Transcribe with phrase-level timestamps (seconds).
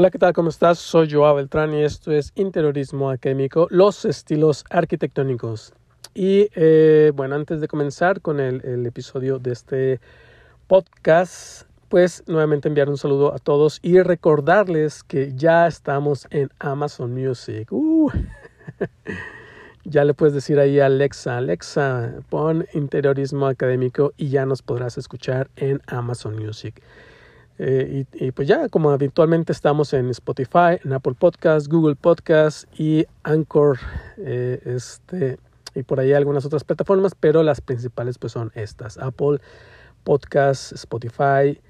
[0.00, 0.32] Hola, ¿qué tal?
[0.32, 0.78] ¿Cómo estás?
[0.78, 5.72] Soy Joao Beltrán y esto es Interiorismo Académico, los estilos arquitectónicos.
[6.14, 10.00] Y eh, bueno, antes de comenzar con el, el, episodio de este
[10.68, 17.12] podcast, pues nuevamente enviar un saludo a todos y recordarles que ya estamos en Amazon
[17.12, 17.66] Music.
[17.72, 18.08] Uh.
[19.84, 24.96] ya le puedes decir ahí a Alexa, Alexa, pon interiorismo académico y ya nos podrás
[24.96, 26.80] escuchar en Amazon Music.
[27.58, 33.04] Eh, y, pues ya, como habitualmente estamos en Spotify, en Apple Podcasts, Google Podcasts y
[33.24, 33.78] Anchor,
[34.18, 35.38] eh, este,
[35.74, 39.40] y por ahí algunas otras plataformas, pero las principales pues son estas, Apple
[40.04, 41.60] Podcasts, Spotify,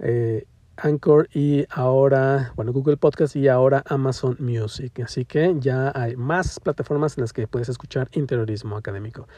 [0.00, 0.44] eh,
[0.76, 5.00] Anchor y ahora, bueno, Google Podcasts y ahora Amazon Music.
[5.04, 9.28] Así que ya hay más plataformas en las que puedes escuchar interiorismo académico.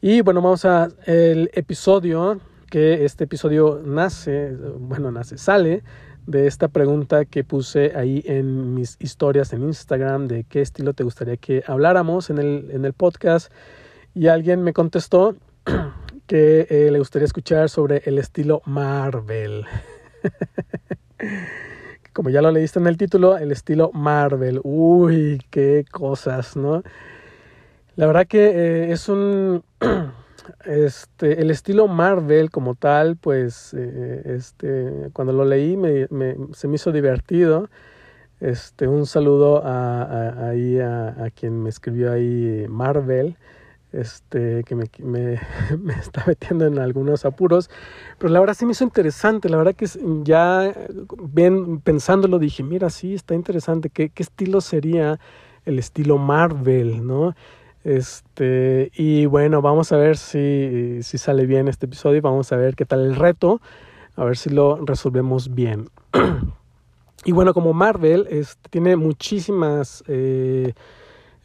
[0.00, 5.82] Y bueno, vamos a el episodio que este episodio nace, bueno, nace, sale
[6.26, 11.02] de esta pregunta que puse ahí en mis historias en Instagram de qué estilo te
[11.02, 13.50] gustaría que habláramos en el, en el podcast.
[14.14, 15.36] Y alguien me contestó
[16.26, 19.64] que eh, le gustaría escuchar sobre el estilo Marvel.
[22.12, 24.60] Como ya lo leíste en el título, el estilo Marvel.
[24.64, 26.82] Uy, qué cosas, ¿no?
[27.96, 29.64] La verdad que eh, es un
[30.64, 36.08] Este, el estilo Marvel como tal, pues, eh, este, cuando lo leí me,
[36.52, 37.68] se me hizo divertido.
[38.40, 43.36] Este, un saludo a, a, quien me escribió ahí Marvel,
[43.92, 45.40] este, que me,
[46.00, 47.68] está metiendo en algunos apuros,
[48.18, 49.86] pero la verdad sí me hizo interesante, la verdad que
[50.22, 50.72] ya
[51.18, 55.18] ven, pensándolo dije, mira, sí, está interesante, ¿qué, qué estilo sería
[55.64, 57.34] el estilo Marvel, ¿no?
[57.84, 62.20] Este, y bueno, vamos a ver si, si sale bien este episodio.
[62.22, 63.60] Vamos a ver qué tal el reto.
[64.16, 65.88] A ver si lo resolvemos bien.
[67.24, 70.72] y bueno, como Marvel este, tiene muchísimas eh,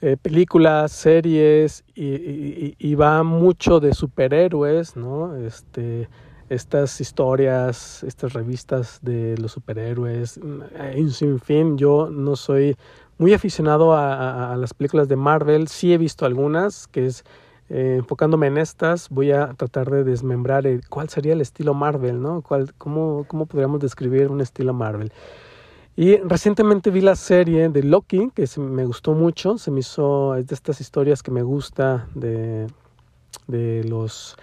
[0.01, 5.35] eh, películas, series y, y, va mucho de superhéroes, ¿no?
[5.37, 6.09] Este,
[6.49, 10.39] estas historias, estas revistas de los superhéroes,
[10.75, 11.77] en sin fin.
[11.77, 12.75] Yo no soy
[13.17, 15.67] muy aficionado a, las películas de Marvel.
[15.67, 17.23] Sí he visto algunas, que es
[17.69, 22.41] eh, enfocándome en estas, voy a tratar de desmembrar cuál sería el estilo Marvel, ¿no?
[22.41, 25.11] ¿Cuál, cómo, ¿Cómo podríamos describir un estilo Marvel?
[25.95, 30.47] Y recientemente vi la serie de Loki, que me gustó mucho, se me hizo, es
[30.47, 32.67] de estas historias que me gusta de,
[33.47, 34.35] de los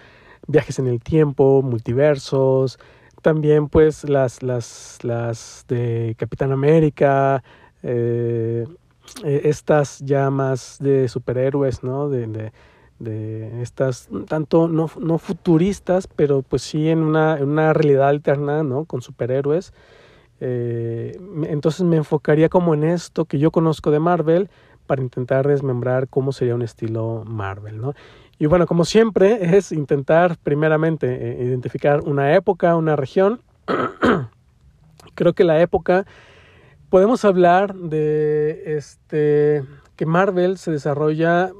[0.51, 2.79] viajes en el tiempo, multiversos,
[3.21, 7.43] también pues las, las, las de Capitán América,
[7.83, 8.65] eh,
[9.23, 12.09] e, estas llamas de superhéroes, ¿no?
[12.09, 12.51] De,
[12.99, 18.85] de, estas, tanto no, no, futuristas, pero pues sí en una, una realidad alterna, ¿no?
[18.85, 19.73] Con superhéroes.
[20.39, 24.49] Eh, entonces me enfocaría como en esto que yo conozco de Marvel
[24.87, 27.93] para intentar desmembrar cómo sería un estilo Marvel, ¿no?
[28.41, 33.39] Y bueno, como siempre, es intentar primeramente eh, identificar una época, una región.
[35.13, 36.07] Creo que la época
[36.89, 39.63] podemos hablar de este
[39.95, 41.51] que Marvel se desarrolla,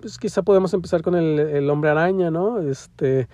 [0.00, 2.60] pues quizá podemos empezar con el, el hombre araña, ¿no?
[2.60, 3.26] Este,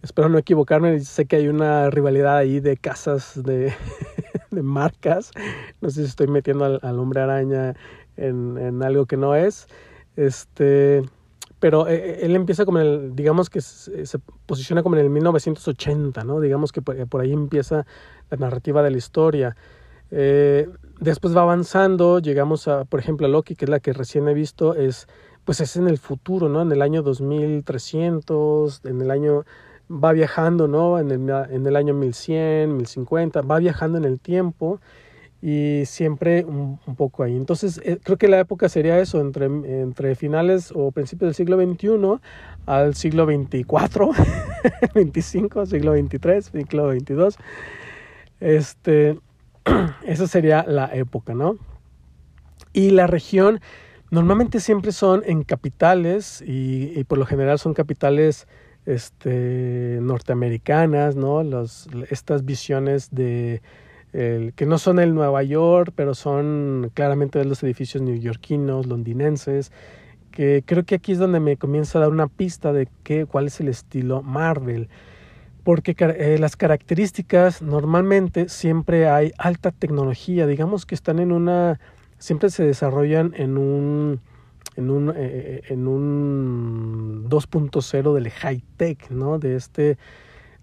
[0.00, 3.74] espero no equivocarme, sé que hay una rivalidad ahí de casas de,
[4.50, 5.32] de marcas,
[5.82, 7.74] no sé si estoy metiendo al, al hombre araña
[8.16, 9.66] en, en, algo que no es,
[10.16, 11.02] este,
[11.60, 15.10] pero eh, eh, él empieza como en el, digamos que se, posiciona como en el
[15.10, 16.40] 1980, ¿no?
[16.40, 17.86] Digamos que por, por ahí empieza
[18.30, 19.56] la narrativa de la historia.
[20.10, 20.68] Eh,
[21.00, 24.34] después va avanzando, llegamos a, por ejemplo, a Loki, que es la que recién he
[24.34, 25.06] visto, es,
[25.44, 26.62] pues es en el futuro, ¿no?
[26.62, 29.44] En el año 2300, en el año,
[29.90, 30.98] va viajando, ¿no?
[30.98, 34.80] En el, en el año 1100, 1050, va viajando en el tiempo
[35.40, 37.36] y siempre un, poco ahí.
[37.36, 41.56] Entonces, eh, creo que la época sería eso, entre, entre finales o principios del siglo
[41.56, 42.20] XXI
[42.66, 43.64] al siglo XXIV,
[44.94, 47.44] 25, siglo XXIII, siglo XXII.
[48.40, 49.18] Este,
[50.04, 51.56] esa sería la época, ¿no?
[52.72, 53.60] Y la región
[54.10, 58.46] normalmente siempre son en capitales y, y por lo general son capitales
[58.88, 61.42] este, norteamericanas, ¿no?
[61.42, 63.60] Los, estas visiones de
[64.12, 69.72] el, que no son el Nueva York, pero son claramente los edificios neoyorquinos, londinenses,
[70.30, 73.46] que creo que aquí es donde me comienza a dar una pista de qué, cuál
[73.46, 74.88] es el estilo Marvel
[75.68, 81.78] porque eh, las características normalmente siempre hay alta tecnología, digamos que están en una,
[82.16, 84.20] siempre se desarrollan en un,
[84.76, 89.38] en un, eh, en un 2.0 del high tech, ¿no?
[89.38, 89.98] De este,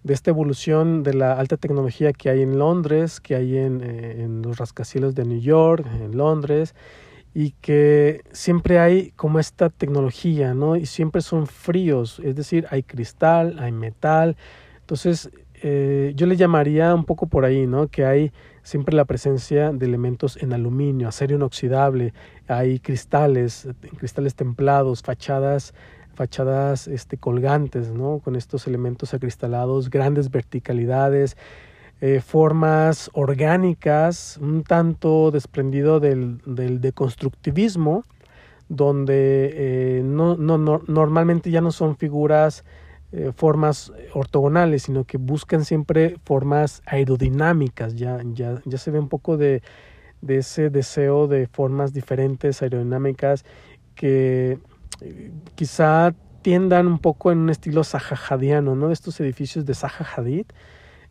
[0.05, 4.21] de esta evolución de la alta tecnología que hay en Londres, que hay en, eh,
[4.23, 6.75] en los rascacielos de New York, en Londres,
[7.33, 10.75] y que siempre hay como esta tecnología, ¿no?
[10.75, 14.37] Y siempre son fríos, es decir, hay cristal, hay metal.
[14.79, 15.31] Entonces,
[15.63, 17.87] eh, yo le llamaría un poco por ahí, ¿no?
[17.87, 18.31] Que hay
[18.61, 22.13] siempre la presencia de elementos en aluminio, acero inoxidable,
[22.47, 23.67] hay cristales,
[23.97, 25.73] cristales templados, fachadas
[26.15, 28.19] fachadas este, colgantes, ¿no?
[28.19, 31.37] Con estos elementos acristalados, grandes verticalidades,
[32.01, 38.03] eh, formas orgánicas, un tanto desprendido del, del deconstructivismo,
[38.67, 40.57] donde eh, no, no,
[40.87, 42.65] normalmente ya no son figuras,
[43.11, 49.07] eh, formas ortogonales, sino que buscan siempre formas aerodinámicas, ya, ya, ya se ve un
[49.07, 49.61] poco de,
[50.21, 53.45] de ese deseo de formas diferentes, aerodinámicas,
[53.93, 54.59] que
[55.55, 58.89] quizá tiendan un poco en un estilo sahajadiano, ¿no?
[58.89, 60.45] De estos edificios de Zaha Hadid,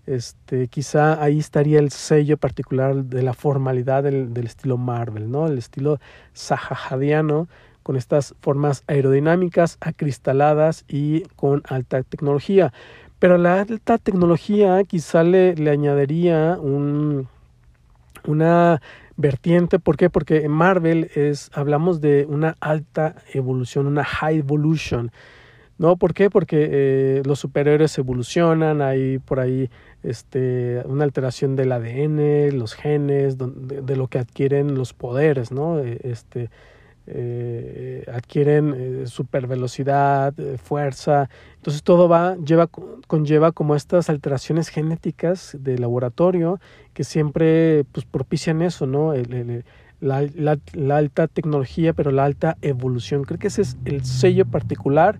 [0.06, 5.46] este, quizá ahí estaría el sello particular de la formalidad del, estilo Marvel, ¿no?
[5.46, 5.98] El estilo
[6.34, 7.48] sahajadiano
[7.82, 12.72] con estas formas aerodinámicas, acristaladas y con alta tecnología.
[13.18, 17.28] Pero la alta tecnología quizá le, le añadiría un,
[18.26, 18.80] una
[19.16, 20.10] vertiente, ¿por qué?
[20.10, 25.10] Porque en Marvel es, hablamos de una alta evolución, una high evolution.
[25.76, 25.96] ¿No?
[25.96, 26.30] ¿Por qué?
[26.30, 29.70] Porque eh, los superhéroes evolucionan, hay por ahí
[30.04, 35.80] este, una alteración del ADN, los genes, de, lo que adquieren los poderes, ¿no?
[35.80, 36.48] E, este,
[37.06, 41.28] eh, adquieren eh, super velocidad, eh, fuerza.
[41.56, 42.68] Entonces todo va, lleva,
[43.06, 46.60] conlleva como estas alteraciones genéticas de laboratorio
[46.92, 49.12] que siempre pues, propician eso, ¿no?
[50.00, 53.24] la, la, alta tecnología, pero la alta evolución.
[53.24, 55.18] Creo que ese es el sello particular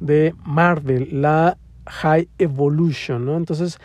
[0.00, 3.36] de Marvel, la High Evolution, ¿no?
[3.36, 3.78] Entonces,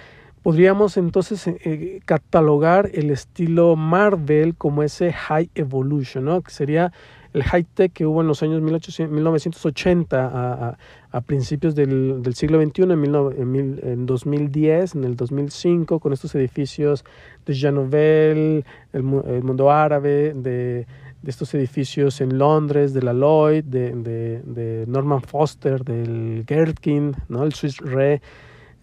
[0.48, 6.42] Podríamos entonces eh, catalogar el estilo Marvel como ese High Evolution, ¿no?
[6.42, 6.94] que sería
[7.34, 10.78] el high-tech que hubo en los años 1980 a,
[11.12, 17.04] a, principios del, del, siglo XXI, en, en, 2010, en el 2005, con estos edificios
[17.46, 20.86] de Jean Nouvel, el, mundo árabe, de,
[21.22, 27.44] de, estos edificios en Londres, de la Lloyd, de, de, Norman Foster, del Gherkin, ¿no?
[27.44, 28.22] el Swiss Re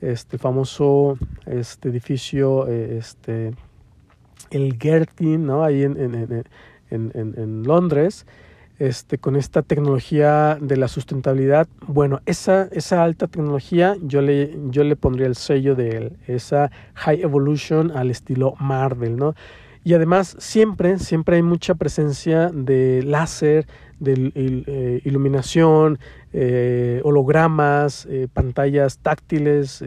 [0.01, 1.17] este famoso
[1.47, 3.53] este edificio, eh, este,
[4.51, 5.65] el Gertin, ¿no?
[5.65, 6.45] ahí en, en, en,
[6.95, 8.27] en, Londres,
[8.79, 11.69] este, con esta tecnología de la sustentabilidad.
[11.87, 17.23] Bueno, esa, esa alta tecnología yo le, yo le pondría el sello de esa high
[17.23, 19.35] evolution al estilo Marvel, ¿no?
[19.87, 23.67] Y además siempre, siempre hay mucha presencia de láser,
[24.01, 25.99] de eh, iluminación,
[26.33, 29.85] eh, hologramas, eh, pantallas táctiles,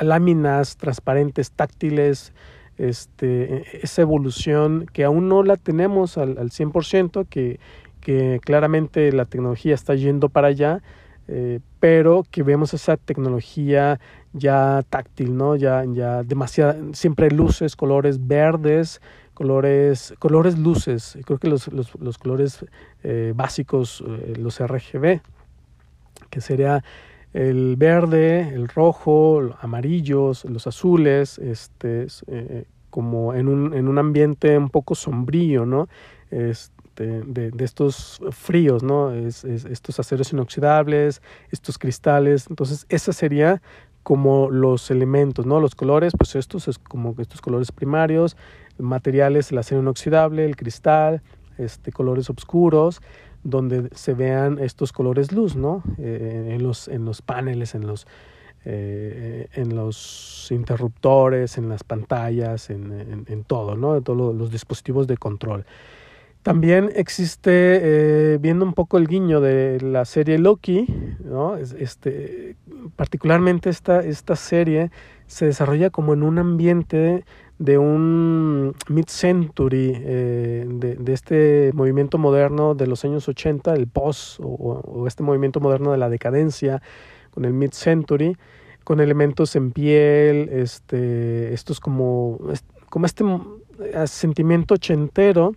[0.00, 2.32] láminas transparentes táctiles,
[2.78, 7.60] este, esa evolución que aún no la tenemos al, al 100%, que,
[8.00, 10.82] que claramente la tecnología está yendo para allá,
[11.80, 13.98] pero que vemos esa tecnología
[14.34, 15.56] ya táctil, ¿no?
[15.56, 19.00] Ya, ya demasiada, siempre luces, colores verdes,
[19.34, 22.64] colores, colores luces, creo que los, los, los colores
[23.02, 25.20] eh, básicos, eh, los RGB,
[26.30, 26.82] que sería
[27.32, 34.56] el verde, el rojo, amarillos, los azules, este, eh, como en un, en un ambiente
[34.56, 35.88] un poco sombrío, ¿no?
[36.30, 39.10] Este, de, de, estos fríos, ¿no?
[39.10, 41.20] Es, estos aceros inoxidables,
[41.50, 42.46] estos cristales.
[42.48, 43.60] Entonces, esa sería
[44.04, 45.58] como los elementos, ¿no?
[45.58, 48.36] Los colores, pues estos es como estos colores primarios,
[48.78, 51.20] materiales, el acero inoxidable, el cristal,
[51.58, 53.02] este, colores oscuros,
[53.42, 55.82] donde se vean estos colores luz, ¿no?
[55.98, 58.06] Eh, en, los, en los paneles, en los,
[58.64, 63.96] eh, en los interruptores, en las pantallas, en, en, todo, ¿no?
[63.96, 65.64] En todos los dispositivos de control.
[66.44, 70.86] También existe, eh, viendo un poco el guiño de la serie Loki,
[71.24, 71.56] ¿no?
[71.56, 72.56] este,
[72.96, 74.90] particularmente esta, esta serie
[75.26, 77.24] se desarrolla como en un ambiente
[77.58, 84.38] de un mid-century, eh, de, de, este movimiento moderno de los años 80, el post
[84.42, 86.82] o este movimiento moderno de la decadencia,
[87.34, 88.36] con el mid-century,
[88.84, 92.38] con elementos en piel, este, estos como,
[92.88, 95.52] como este eh, sentimiento ochentero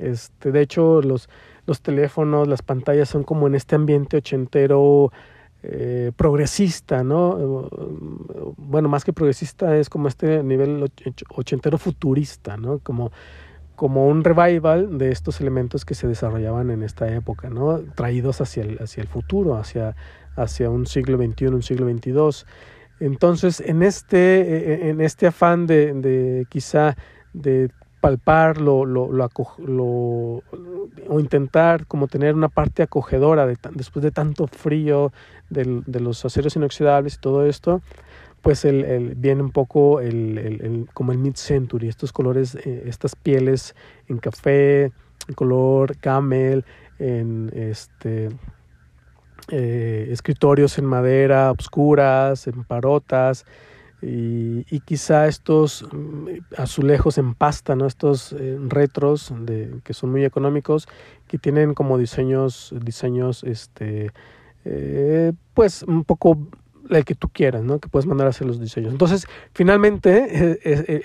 [0.00, 1.28] este, de hecho, los,
[1.66, 5.12] los teléfonos, las pantallas son como en este ambiente ochentero
[5.62, 7.68] eh, progresista, ¿no?
[8.56, 10.90] Bueno, más que progresista es como este nivel
[11.34, 12.78] ochentero futurista, ¿no?
[12.78, 13.12] Como,
[13.76, 17.80] como un revival de estos elementos que se desarrollaban en esta época, ¿no?
[17.94, 19.94] Traídos hacia el, hacia el futuro, hacia,
[20.36, 22.46] hacia un siglo XXI, un siglo XXII.
[23.00, 26.96] Entonces, en este, e, e, en este afán de, de quizá
[27.32, 27.70] de
[28.00, 30.42] palpar lo, lo, lo,
[31.08, 35.12] o intentar como tener una parte acogedora de, después de tanto frío
[35.50, 37.82] de los aceros inoxidables y todo esto,
[38.42, 43.14] pues el, el, viene un poco el, el, como el mid-century, estos colores, eh, estas
[43.16, 43.74] pieles
[44.08, 46.64] en café, en color camel,
[46.98, 48.30] en este
[49.48, 53.44] eh, escritorios en madera oscuras, en parotas,
[54.02, 57.86] y, quizá estos mm, azulejos en pasta, ¿no?
[57.86, 59.32] estos eh, retros
[59.84, 60.88] que son muy económicos,
[61.26, 64.10] que tienen como diseños, diseños este,
[64.64, 66.38] eh, pues un poco
[66.88, 67.78] el que tú quieras, ¿no?
[67.78, 68.90] Que puedes mandar a hacer los diseños.
[68.90, 70.58] Entonces, finalmente,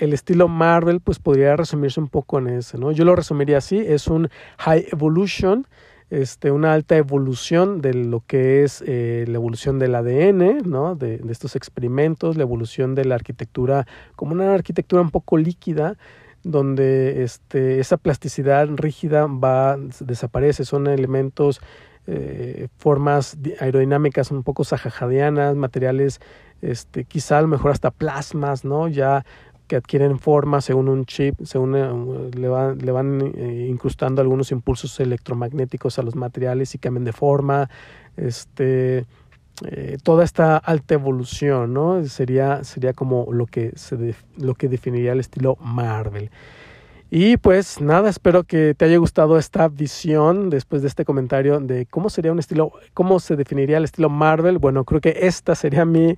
[0.04, 2.92] el estilo Marvel, pues podría resumirse un poco en ese, ¿no?
[2.92, 5.68] Yo lo resumiría así, es un high evolution,
[6.10, 10.96] este, una alta evolución de lo que es eh, la evolución del ADN, ¿no?
[10.96, 15.98] De, de, estos experimentos, la evolución de la arquitectura como una arquitectura un poco líquida,
[16.44, 21.60] donde este, esa plasticidad rígida va, desaparece, son elementos,
[22.08, 26.20] eh, formas aerodinámicas un poco sajajadianas, materiales
[26.62, 28.88] este, quizá a lo mejor hasta plasmas, ¿no?
[28.88, 29.26] Ya
[29.68, 34.52] que adquieren forma según un chip, según eh, le, van, le van eh, incrustando algunos
[34.52, 37.70] impulsos electromagnéticos a los materiales y cambian de forma,
[38.18, 39.06] este,
[39.66, 42.04] eh, toda esta alta evolución, ¿no?
[42.06, 46.30] Sería, sería como lo que, se lo que definiría el estilo Marvel.
[47.10, 51.86] Y pues nada, espero que te haya gustado esta visión después de este comentario de
[51.86, 54.58] cómo sería un estilo, cómo se definiría el estilo Marvel.
[54.58, 56.18] Bueno, creo que esta sería mi,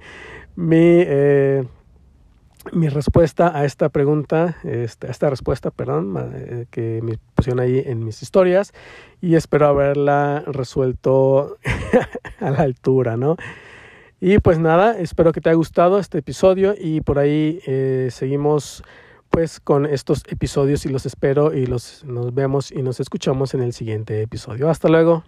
[0.56, 1.06] mi
[2.74, 8.04] mi respuesta a esta pregunta, esta, esta respuesta, perdón, eh, que me pusieron ahí en
[8.04, 8.74] mis historias
[9.22, 11.58] y espero haberla resuelto
[12.40, 13.38] a la altura, ¿no?
[14.20, 18.84] Y pues nada, espero que te haya gustado este episodio y por ahí eh, seguimos
[19.30, 23.62] pues con estos episodios y los espero y los nos vemos y nos escuchamos en
[23.62, 24.70] el siguiente episodio.
[24.70, 25.24] Hasta luego.